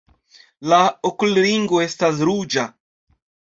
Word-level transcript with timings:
La 0.73 0.79
okulringo 1.09 1.83
estas 1.85 2.25
ruĝa. 2.31 2.67